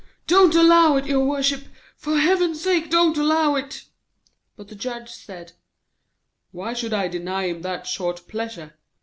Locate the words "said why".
5.11-6.73